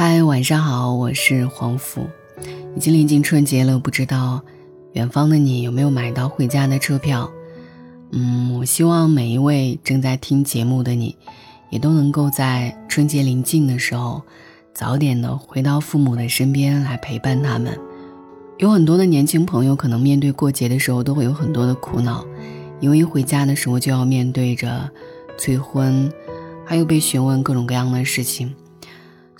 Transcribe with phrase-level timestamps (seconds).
[0.00, 2.08] 嗨，晚上好，我是黄甫。
[2.76, 4.40] 已经临近春节了，不知道
[4.92, 7.28] 远方的你有没有买到回家的车票？
[8.12, 11.16] 嗯，我希望每一位正在听节目的你，
[11.70, 14.22] 也都能够在春节临近的时候，
[14.72, 17.76] 早点的回到父母的身边来陪伴他们。
[18.58, 22.24] 有很多的年轻朋友可能面对过节的时候都会有很多的苦恼，
[22.78, 24.88] 因为回家的时候就要面对着
[25.36, 26.08] 催婚，
[26.64, 28.54] 还有被询问各种各样的事情。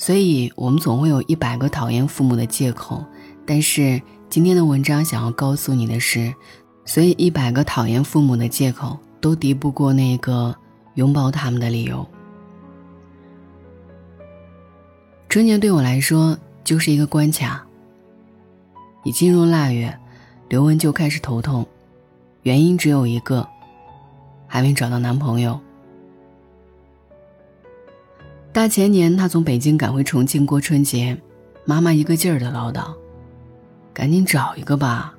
[0.01, 3.05] 所以，我们总会有一百个讨厌父母的借口，
[3.45, 6.33] 但是今天的文章想要告诉你的是，
[6.85, 10.55] 所以一百个讨厌父母的借口都敌不过那个
[10.95, 12.07] 拥抱他们的理由。
[15.29, 17.67] 春节对我来说就是一个关卡。
[19.05, 19.99] 一进入腊月，
[20.49, 21.67] 刘雯就开始头痛，
[22.43, 23.47] 原因只有一个，
[24.47, 25.59] 还没找到男朋友。
[28.53, 31.17] 大前年，他从北京赶回重庆过春节，
[31.65, 32.93] 妈妈一个劲儿的唠叨
[33.95, 35.15] ：“赶紧找一个吧，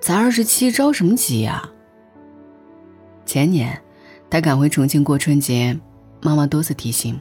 [0.00, 1.68] 才二十七，着什么急呀？”
[3.26, 3.80] 前年，
[4.28, 5.76] 他赶回重庆过春节，
[6.20, 7.18] 妈妈多次提醒：“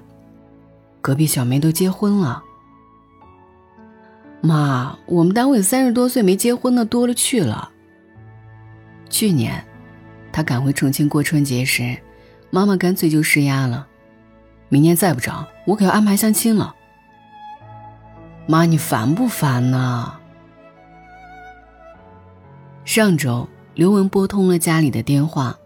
[1.02, 2.44] 隔壁小梅都结婚了。”
[4.42, 7.72] 妈，我们单位三十多岁没结婚的多了去了。
[9.10, 9.66] 去年，
[10.32, 11.98] 他赶回重庆过春节时，
[12.52, 13.88] 妈妈干脆就施压了。
[14.70, 16.76] 明年再不找，我可要安排相亲了。
[18.46, 20.16] 妈，你烦不烦呢？
[22.86, 25.58] 上周，刘雯拨通了家里的电话。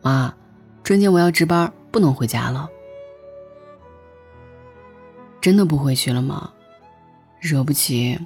[0.00, 0.34] 妈，
[0.82, 2.68] 春节我要值班，不能回家了。
[5.40, 6.50] 真的不回去了吗？
[7.38, 8.18] 惹不起，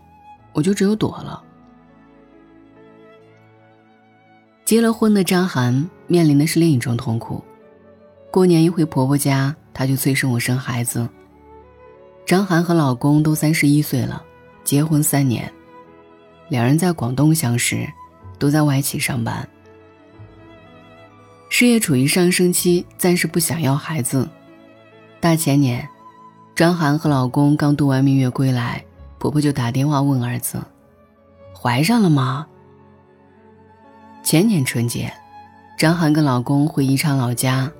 [0.52, 1.42] 我就只有躲了。
[4.64, 7.44] 结了婚的张涵面临的是另一种痛苦。
[8.30, 9.55] 过年一回婆婆家。
[9.73, 11.09] 她就催生我生孩子。
[12.27, 14.23] 张涵和老公都三十一岁了，
[14.63, 15.53] 结婚三年，
[16.48, 17.89] 两人在广东相识，
[18.39, 19.48] 都在外企上班。
[21.48, 24.29] 事业处于上升期，暂时不想要孩子。
[25.19, 25.89] 大前年，
[26.55, 28.85] 张涵和老公刚度完蜜月归来，
[29.19, 30.63] 婆婆就打电话问儿子
[31.53, 32.47] ：“怀上了吗？”
[34.23, 35.13] 前年春节，
[35.77, 37.70] 张涵跟老公回宜昌老家。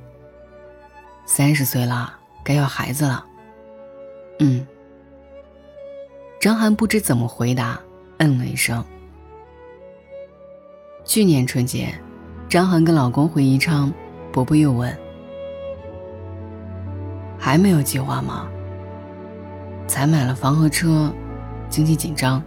[1.33, 3.25] 三十岁了，该要孩子了。
[4.41, 4.67] 嗯。
[6.41, 7.81] 张涵不知怎么回答，
[8.19, 8.85] 嗯了一声。
[11.05, 11.95] 去年春节，
[12.49, 13.93] 张涵跟老公回宜昌，
[14.33, 14.93] 伯伯又问
[17.39, 18.49] ：“还没有计划吗？”
[19.87, 21.15] 才买了房和车，
[21.69, 22.43] 经济紧张。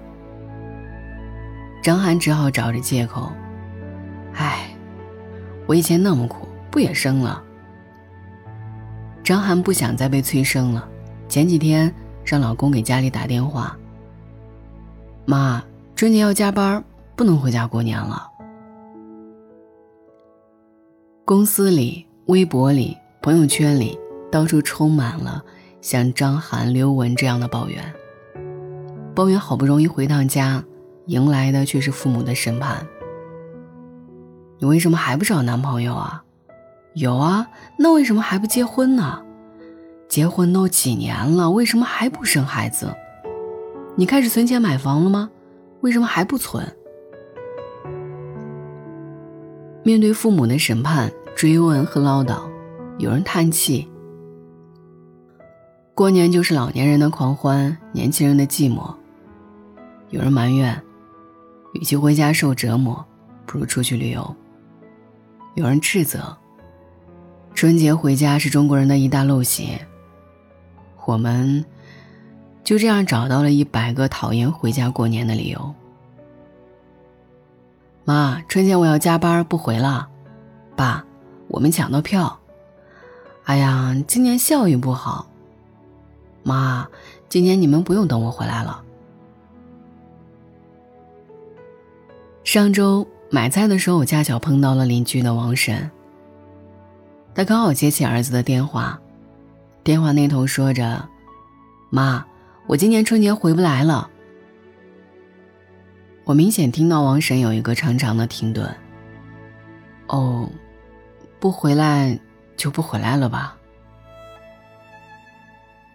[1.81, 3.31] 张涵只好找着借口
[4.35, 4.75] ：“唉，
[5.67, 7.41] 我以前那么苦，不也生了？”
[9.23, 10.85] 张涵不想再被催生了，
[11.29, 11.93] 前几天
[12.25, 13.77] 让老公给家里打电话。
[15.25, 15.63] 妈，
[15.95, 16.83] 春节要加班，
[17.15, 18.29] 不能回家过年了。
[21.23, 23.97] 公司里、微博里、朋友圈里，
[24.29, 25.41] 到处充满了
[25.79, 27.81] 像张涵、刘雯这样的抱怨。
[29.15, 30.61] 抱怨好不容易回趟家，
[31.05, 32.85] 迎来的却是父母的审判。
[34.59, 36.22] 你为什么还不找男朋友啊？
[36.93, 39.19] 有啊，那为什么还不结婚呢？
[40.07, 42.93] 结婚都几年了，为什么还不生孩子？
[43.95, 45.29] 你开始存钱买房了吗？
[45.81, 46.63] 为什么还不存？
[49.83, 52.43] 面对父母的审判、追问和唠叨，
[52.99, 53.89] 有人叹气：
[55.95, 58.93] 过年就是老年人的狂欢，年轻人的寂寞。
[60.11, 60.79] 有人埋怨：
[61.73, 63.03] 与其回家受折磨，
[63.47, 64.35] 不如出去旅游。
[65.55, 66.37] 有人斥责。
[67.53, 69.77] 春节回家是中国人的一大陋习。
[71.05, 71.63] 我们
[72.63, 75.73] 就这样找到了一百个讨厌回家过年的理由。
[78.05, 80.09] 妈，春节我要加班不回了。
[80.75, 81.05] 爸，
[81.47, 82.39] 我们抢到票。
[83.45, 85.27] 哎呀，今年效益不好。
[86.43, 86.87] 妈，
[87.29, 88.81] 今年你们不用等我回来了。
[92.43, 95.89] 上周买菜的时候，我恰巧碰到了邻居的王婶。
[97.35, 98.99] 他刚好接起儿子的电话，
[99.83, 101.07] 电话那头说着
[101.89, 102.23] ：“妈，
[102.67, 104.09] 我今年春节回不来了。”
[106.25, 108.73] 我明显听到王婶有一个长长的停顿。
[110.07, 110.49] 哦，
[111.39, 112.17] 不回来
[112.55, 113.57] 就不回来了吧？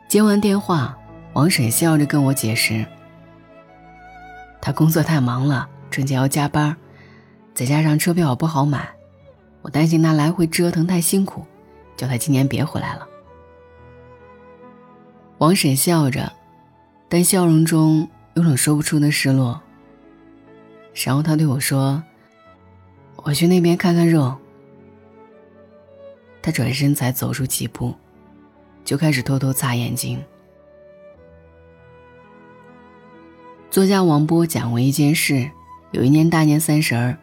[0.09, 0.99] 接完电话，
[1.35, 2.85] 王婶笑着跟我解释
[4.61, 6.77] ：“他工作太忙了，春节要加班，
[7.55, 8.89] 再加上车票不好买。”
[9.69, 11.45] 我担心他来回折腾太辛苦，
[11.95, 13.07] 叫他今年别回来了。
[15.37, 16.33] 王婶笑着，
[17.07, 19.61] 但笑容中有种说不出的失落。
[20.95, 22.03] 然后他对我说
[23.25, 24.35] ：“我去那边看看肉。”
[26.41, 27.95] 他转身才走出几步，
[28.87, 30.19] 就开始偷偷擦眼睛。
[33.71, 35.51] 作家王波讲过一件事：
[35.91, 37.19] 有一年大年三十儿，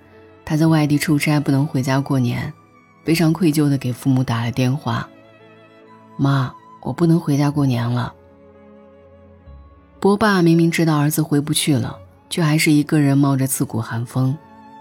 [0.45, 2.53] 他在外地出差，不能回家过年，
[3.03, 5.09] 非常愧疚地给父母打了电话
[6.15, 8.13] ：“妈，我不能回家过年了。”
[9.99, 11.99] 波爸明明知道儿子回不去了。
[12.27, 14.35] 却还是一个人冒着刺骨寒风，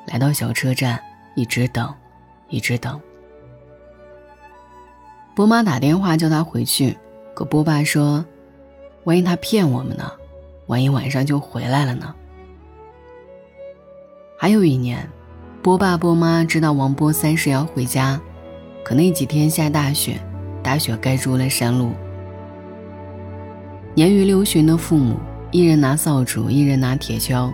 [0.07, 0.99] 来到小车站，
[1.37, 1.95] 一直等，
[2.49, 2.99] 一直等。
[5.37, 6.97] 波妈打电话叫他回去，
[7.35, 8.25] 可波爸说
[9.05, 10.11] ：“万一他骗我们呢？
[10.67, 12.15] 万一晚上就回来了呢？”
[14.39, 15.09] 还有一年，
[15.65, 18.21] 波爸波妈知道王波三十要回家，
[18.85, 20.21] 可那几天下大雪，
[20.63, 21.93] 大雪盖住了山路。
[23.95, 25.17] 年逾六旬的父母。
[25.53, 27.51] 一人拿扫帚，一人拿铁锹，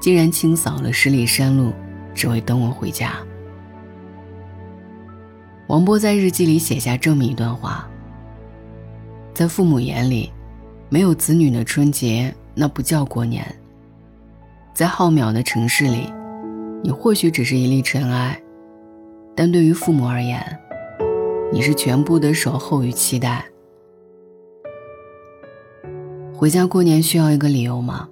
[0.00, 1.72] 竟然清扫了十里山路，
[2.12, 3.12] 只为等我回家。
[5.68, 7.86] 王波在日记里写下这么一段话：
[9.32, 10.32] 在父母眼里，
[10.88, 13.46] 没有子女的春节那不叫过年。
[14.72, 16.10] 在浩渺的城市里，
[16.86, 18.38] 你或许只是一粒尘埃，
[19.34, 20.38] 但对于父母而言，
[21.50, 23.42] 你是全部的守候与期待。
[26.34, 28.06] 回家过年需要一个理由吗？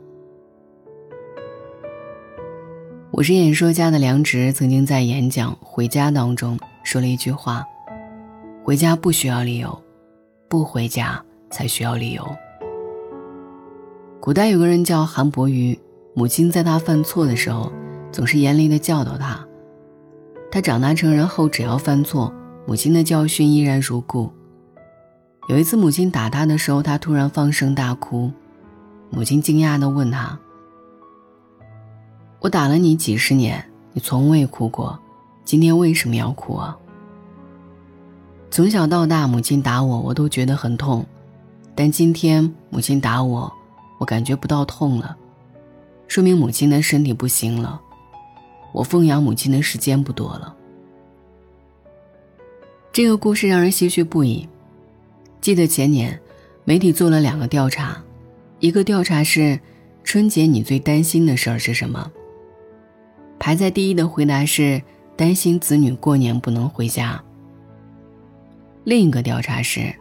[3.10, 7.62] 我是演说家的梁植，曾经在演讲《回家》当中说了一句话
[8.64, 9.78] ：“回家不需要理由，
[10.48, 12.26] 不回家才需要理由。”
[14.18, 15.78] 古代有个人叫韩伯瑜，
[16.14, 17.70] 母亲在他犯错的时候，
[18.12, 19.44] 总是严厉的教导他。
[20.50, 22.32] 他长大成人后，只要犯错，
[22.66, 24.30] 母亲的教训依然如故。
[25.48, 28.30] 有一次，母亲打他的时候，他突然放声大哭。
[29.10, 30.38] 母亲惊讶地问他
[32.40, 33.62] ：“我打了你几十年，
[33.92, 34.98] 你从未哭过，
[35.44, 36.78] 今天为什么要哭啊？”
[38.50, 41.04] 从小到大，母亲打我，我都觉得很痛，
[41.74, 43.52] 但今天母亲打我，
[43.98, 45.16] 我感觉不到痛了，
[46.06, 47.80] 说明母亲的身体不行了，
[48.72, 50.56] 我奉养母亲的时间不多了。
[52.92, 54.48] 这个故事让人唏嘘不已。
[55.40, 56.20] 记得前年，
[56.64, 58.02] 媒体做了两个调查，
[58.60, 59.58] 一个调查是
[60.04, 62.10] 春节你最担心的事儿是什么？
[63.38, 64.80] 排在第一的回答是
[65.16, 67.22] 担心子女过年不能回家。
[68.84, 69.94] 另一个调查是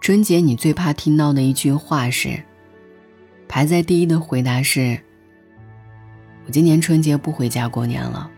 [0.00, 2.42] 春节你最怕听到的一句话是？
[3.48, 5.00] 排在第一的回答是
[6.50, 8.28] 今年春节不回家过年了。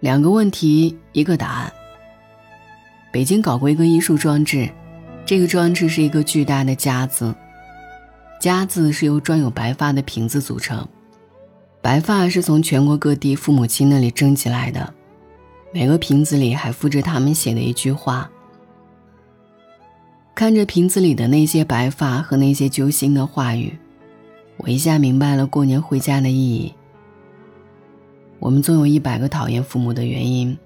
[0.00, 1.72] 两个问题一个答案。
[3.10, 4.68] 北京搞过一个艺术装置，
[5.24, 7.32] 这个装置是一个巨大的“家”字
[8.40, 10.86] ，“家”字是由装有白发的瓶子组成，
[11.80, 14.92] 白发是从全国各地父母亲那里争起来的，
[15.72, 18.28] 每个瓶子里还附着他们写的一句话。
[20.34, 23.78] 看着瓶子里的那些白发和那些揪心的话语，
[24.58, 26.74] 我一下明白了过年回家的意义。
[28.38, 30.56] 我们总有一百个讨厌父母的原因。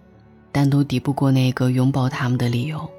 [0.50, 2.90] 但都抵不过那个拥抱他们的理由。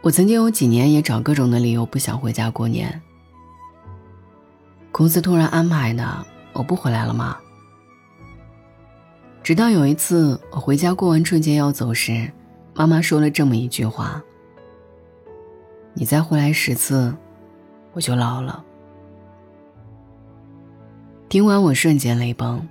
[0.00, 3.00] 我曾经有几年也找各种的理由不想回家过年。
[4.90, 7.36] 公司突然安排的，我不回来了吗？
[9.42, 12.32] 直到有一次我回家过完春节要走时，
[12.74, 14.20] 妈妈说了这么一句话
[15.94, 17.14] ：“你再回来十次，
[17.92, 18.64] 我就老了。”
[21.32, 22.68] 听完我瞬间泪崩。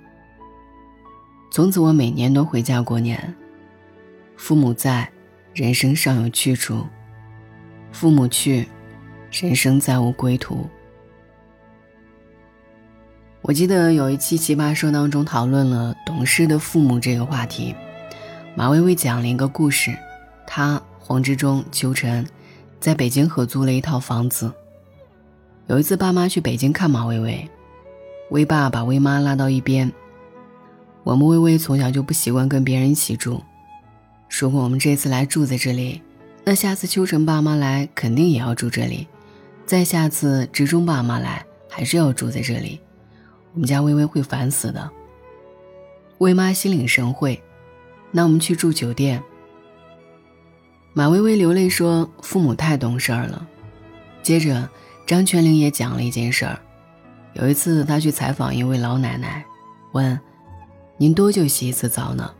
[1.50, 3.34] 从此我每年都回家过年。
[4.36, 5.10] 父母在，
[5.52, 6.86] 人生尚有去处；
[7.90, 8.68] 父母去，
[9.32, 10.64] 人生再无归途。
[13.40, 17.74] 我记得有一期《奇葩说》当中讨论了懂事的父母这个话题，
[18.54, 19.92] 马薇薇讲了一个故事：
[20.46, 22.24] 她、黄志忠、秋晨
[22.78, 24.52] 在北京合租了一套房子。
[25.66, 27.50] 有一次，爸妈去北京看马薇薇，
[28.32, 29.92] 威爸把威妈拉到一边。
[31.04, 33.42] 我们微微从小就不习惯跟别人一起住，
[34.30, 36.00] 如果我们这次来住在这里，
[36.42, 39.06] 那下次秋晨爸妈来肯定也要住这里，
[39.66, 42.80] 再下次直中爸妈来还是要住在这里，
[43.52, 44.90] 我们家微微会烦死的。
[46.18, 47.38] 微妈心领神会，
[48.10, 49.22] 那我们去住酒店。
[50.94, 53.46] 马微微流泪说：“父母太懂事儿了。”
[54.22, 54.70] 接着，
[55.06, 56.58] 张泉灵也讲了一件事儿，
[57.34, 59.44] 有一次他去采访一位老奶奶，
[59.92, 60.18] 问。
[60.98, 62.32] 您多久洗一次澡呢？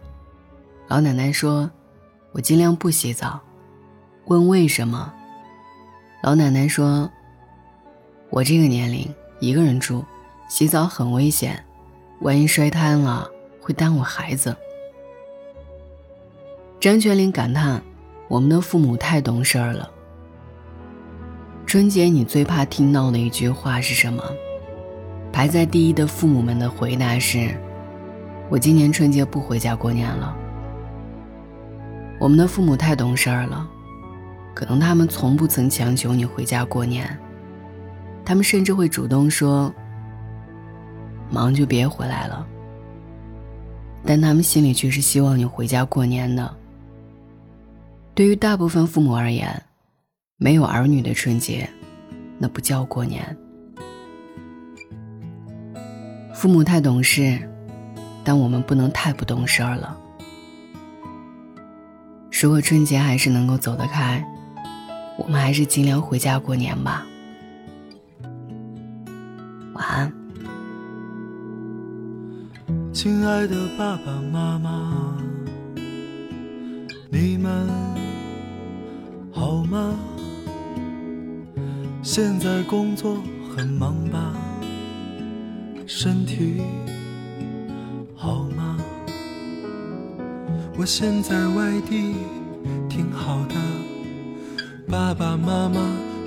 [0.87, 1.69] 老奶奶说
[2.31, 3.41] ：“我尽量不洗澡。”
[4.27, 5.13] 问为什么？
[6.23, 7.11] 老奶奶说
[8.31, 10.05] ：“我这个年龄一个人住，
[10.49, 11.65] 洗澡很危险，
[12.21, 13.29] 万一摔瘫了
[13.61, 14.55] 会耽误孩子。”
[16.79, 17.83] 张泉灵感叹
[18.29, 19.91] ：“我们的父母太懂事儿了。”
[21.67, 24.23] 春节你最怕听到的一句话是什么？
[25.33, 27.57] 排在第一的父母们的回答是
[28.51, 30.37] ：“我今年春节不回家过年了。”
[32.21, 33.67] 我们的父母太懂事儿了，
[34.55, 37.19] 可能他们从不曾强求你回家过年，
[38.25, 39.73] 他们甚至会主动说
[41.31, 42.47] ：“忙就别回来了。”
[44.05, 46.55] 但他们心里却是希望你回家过年的。
[48.15, 49.62] 对于大部分父母而言，
[50.37, 51.69] 没有儿女的春节，
[52.39, 53.37] 那不叫过年。
[56.43, 57.39] 父母太懂事，
[58.25, 59.97] 但我们不能太不懂事儿了。
[62.33, 64.21] 如果春节还是能够走得开，
[65.17, 67.07] 我们还是尽量回家过年吧。
[69.75, 70.13] 晚安，
[72.93, 75.17] 亲爱的爸爸妈妈，
[77.09, 77.69] 你们
[79.33, 79.97] 好吗？
[82.03, 83.23] 现在工作
[83.57, 84.35] 很忙吧？
[86.05, 86.61] 身体
[88.17, 88.77] 好吗？
[90.77, 92.17] 我现在外地
[92.89, 93.55] 挺好的，
[94.89, 95.81] 爸爸妈妈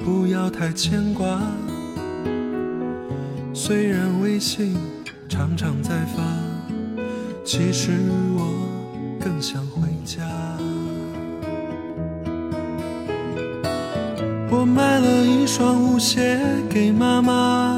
[0.06, 1.42] 不要太牵挂。
[3.54, 4.78] 虽然微信
[5.28, 6.24] 常常在发，
[7.44, 7.92] 其实
[8.38, 10.24] 我更想回家。
[14.50, 16.40] 我买了一双舞鞋
[16.70, 17.78] 给妈妈，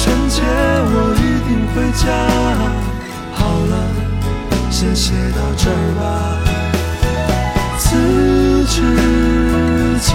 [0.00, 2.06] 春节我一定回家。
[3.32, 3.72] 好了，
[4.70, 6.00] 先写到这儿吧。
[7.78, 7.86] 此
[8.66, 8.76] 致
[10.00, 10.10] 敬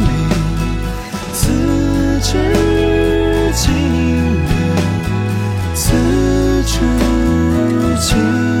[0.00, 0.10] 礼，
[1.34, 1.40] 此
[2.22, 2.30] 致
[3.52, 3.62] 敬
[4.48, 4.50] 礼，
[5.74, 5.84] 此
[6.64, 6.74] 致
[8.00, 8.51] 敬。